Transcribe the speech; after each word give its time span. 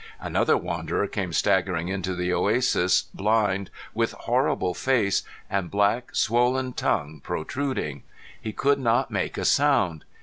Another 0.19 0.57
wanderer 0.57 1.05
came 1.05 1.31
staggering 1.31 1.87
into 1.89 2.15
the 2.15 2.33
oasis, 2.33 3.03
blind, 3.13 3.69
with 3.93 4.13
horrible 4.13 4.73
face, 4.73 5.21
and 5.47 5.69
black 5.69 6.15
swollen 6.15 6.73
tongue 6.73 7.19
protruding. 7.23 8.01
He 8.41 8.51
could 8.51 8.79
not 8.79 9.11
make 9.11 9.37
a 9.37 9.45
sound. 9.45 10.03